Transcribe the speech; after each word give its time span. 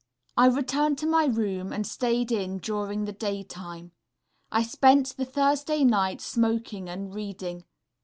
]...I 0.35 0.47
returned 0.47 0.97
to 0.97 1.05
my 1.05 1.25
room, 1.25 1.71
and 1.71 1.85
stayed 1.85 2.31
in 2.31 2.57
during 2.57 3.05
the 3.05 3.11
daytime. 3.11 3.91
I 4.51 4.63
spent 4.63 5.09
the 5.15 5.25
Thursday 5.25 5.83
night 5.83 6.21
smoking 6.21 6.89
and 6.89 7.13
reading. 7.13 7.65